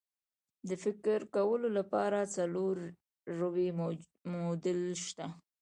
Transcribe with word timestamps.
د 0.69 0.71
فکر 0.83 1.19
کولو 1.35 1.67
لپاره 1.77 2.31
څلور 2.35 2.75
ربعي 3.39 3.69
موډل 4.33 4.81
شته. 5.05 5.25